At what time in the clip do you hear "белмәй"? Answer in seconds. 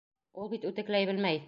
1.13-1.39